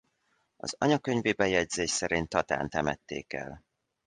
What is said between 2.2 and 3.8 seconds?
Tatán temették el.